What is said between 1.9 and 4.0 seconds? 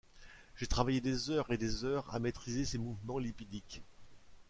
à maîtriser ces mouvements lipidiques.